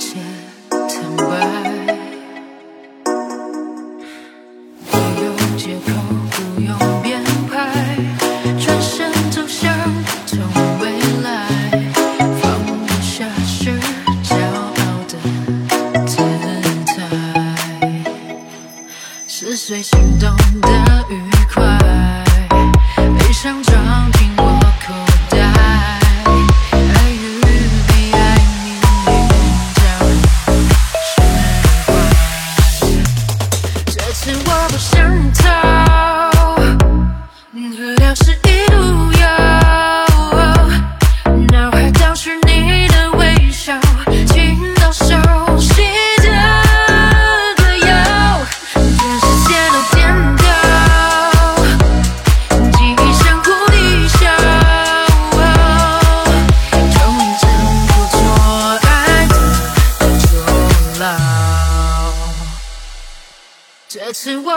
[0.00, 0.49] 解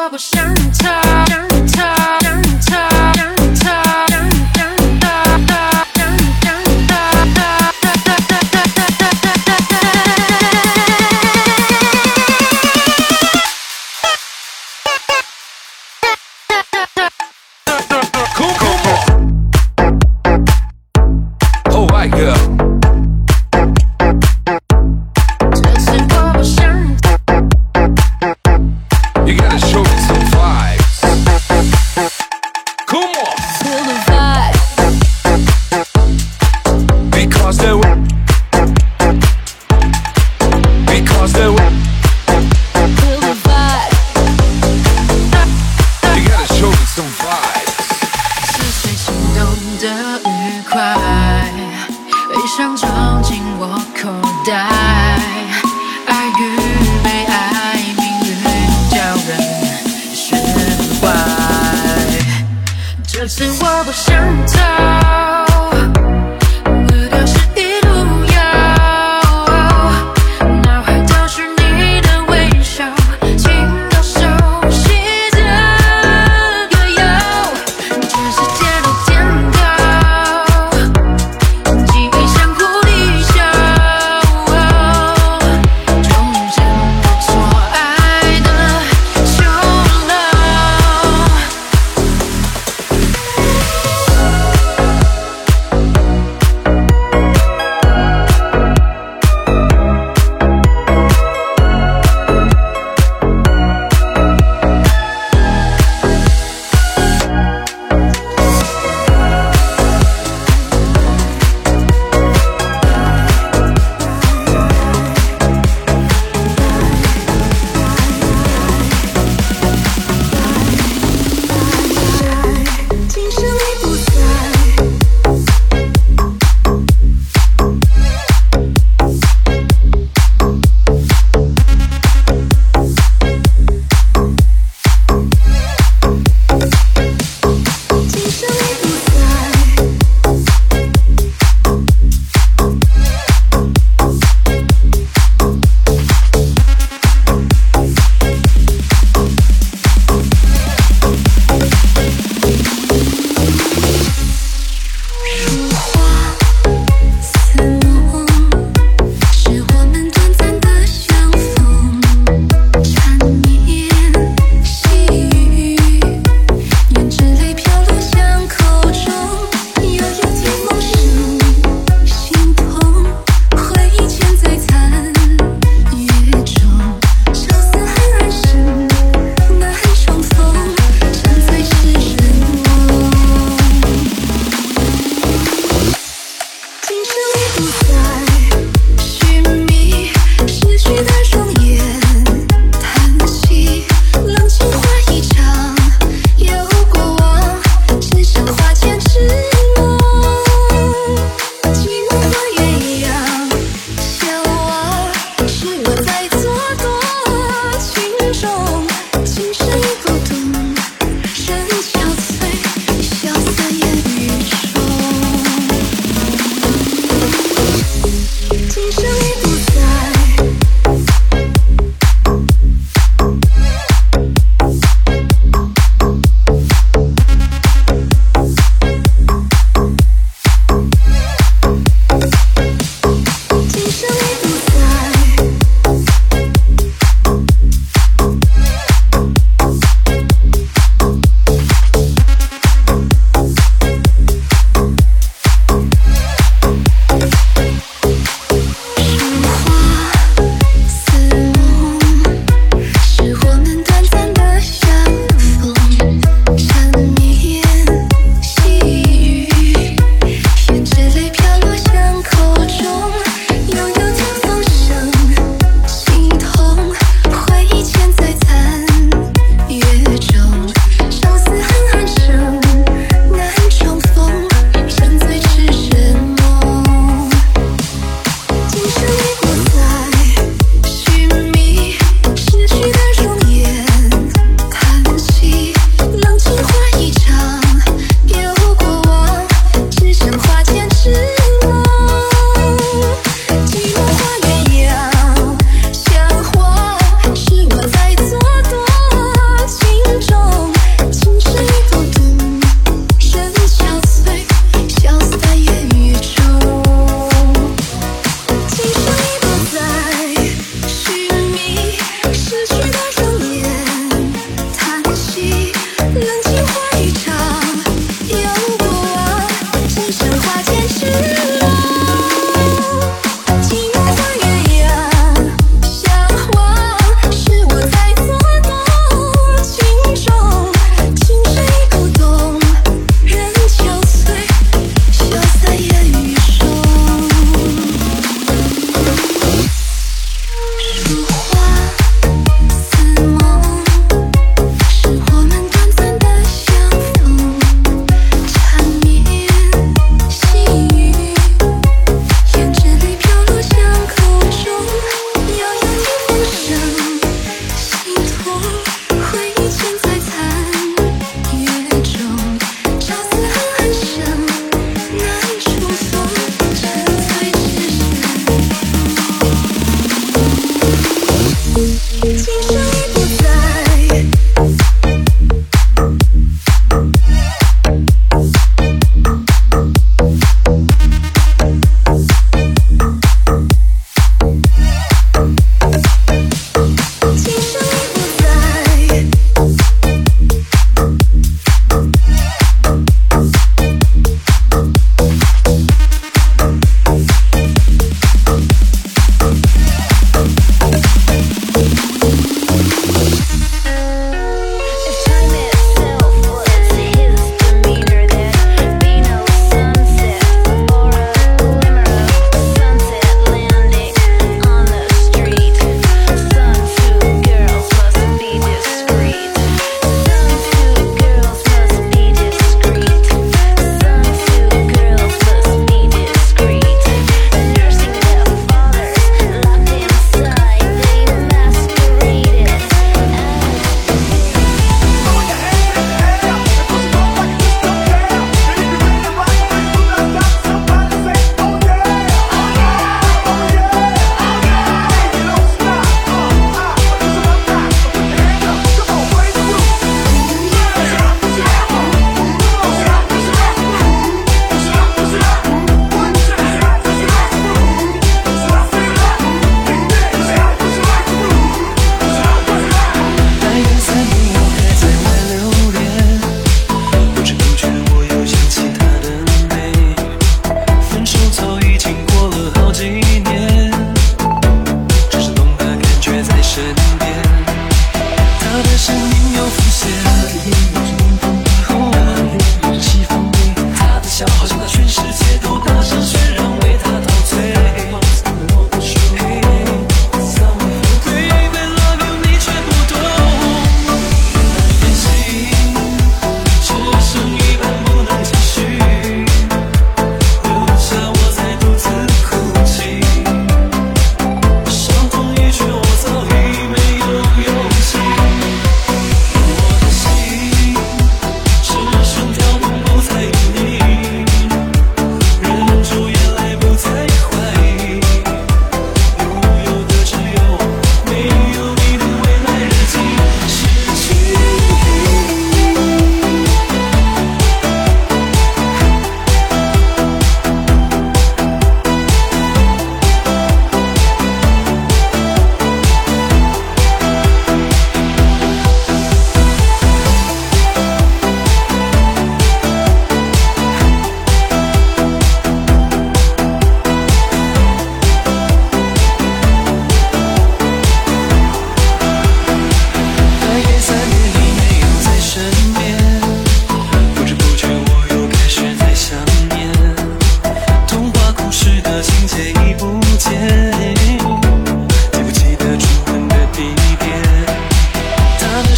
[0.00, 0.39] trouble.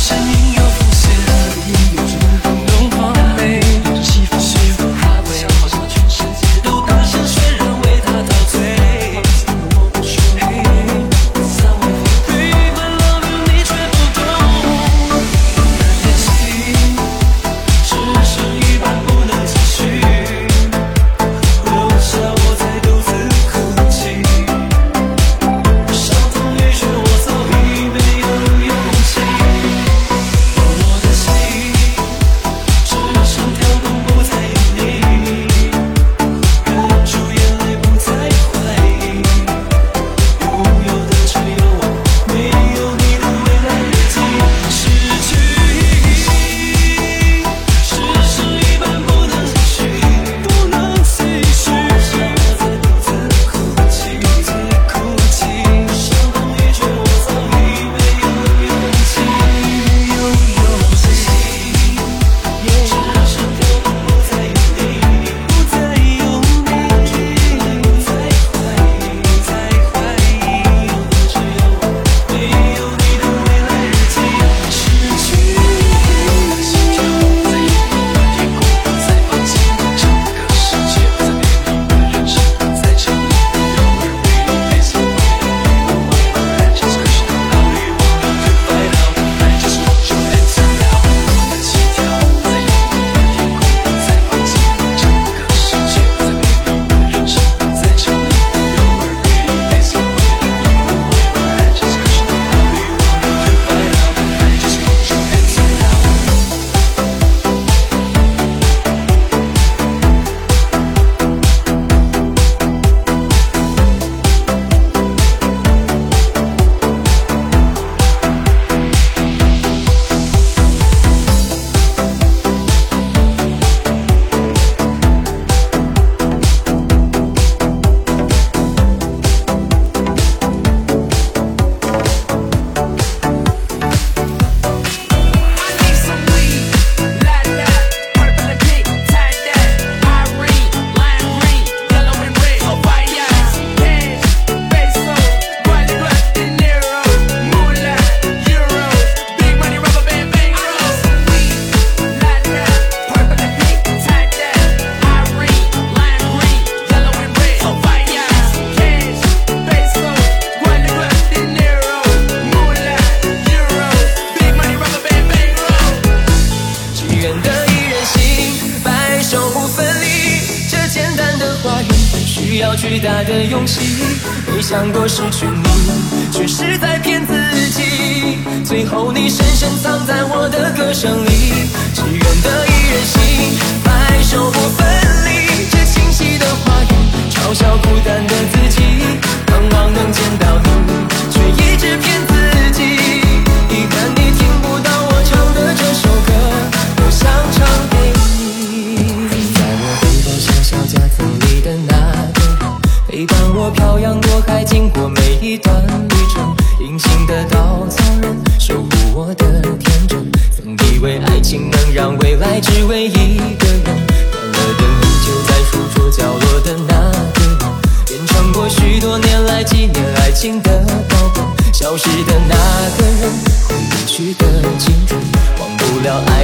[0.02, 0.31] Ocean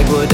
[0.07, 0.28] would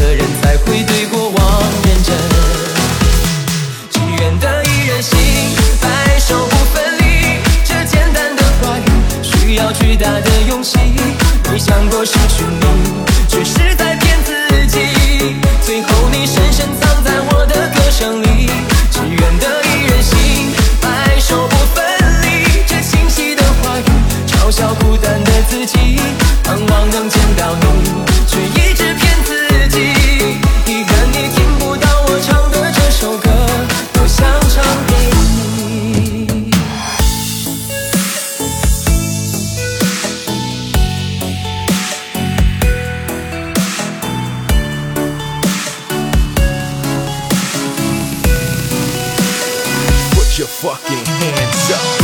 [50.38, 52.03] your fucking hands up.